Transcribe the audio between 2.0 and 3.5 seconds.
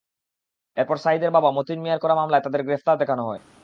করা মামলায় তাঁদের গ্রেপ্তার দেখানো হয়।